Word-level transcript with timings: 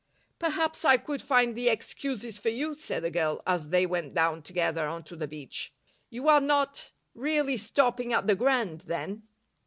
"Perhaps 0.39 0.83
I 0.83 0.97
could 0.97 1.21
find 1.21 1.53
the 1.55 1.69
excuses 1.69 2.39
for 2.39 2.49
you," 2.49 2.73
said 2.73 3.03
the 3.03 3.11
girl, 3.11 3.39
as 3.45 3.69
they 3.69 3.85
went 3.85 4.15
down 4.15 4.41
together 4.41 4.87
on 4.87 5.03
to 5.03 5.15
the 5.15 5.27
beach. 5.27 5.75
"You 6.09 6.27
are 6.27 6.41
not 6.41 6.91
really 7.13 7.57
stopping 7.57 8.11
at 8.11 8.25
the 8.25 8.33
Grand, 8.33 8.81
then?" 8.87 9.27